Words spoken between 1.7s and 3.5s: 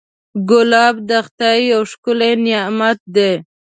یو ښکلی نعمت دی.